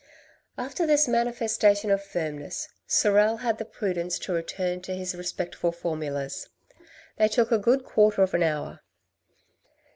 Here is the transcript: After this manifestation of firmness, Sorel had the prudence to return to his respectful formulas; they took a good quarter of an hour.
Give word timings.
After 0.57 0.87
this 0.87 1.07
manifestation 1.07 1.91
of 1.91 2.03
firmness, 2.03 2.69
Sorel 2.87 3.37
had 3.37 3.59
the 3.59 3.65
prudence 3.65 4.17
to 4.17 4.33
return 4.33 4.81
to 4.81 4.95
his 4.95 5.13
respectful 5.13 5.71
formulas; 5.71 6.49
they 7.17 7.27
took 7.27 7.51
a 7.51 7.59
good 7.59 7.83
quarter 7.85 8.23
of 8.23 8.33
an 8.33 8.41
hour. 8.41 8.79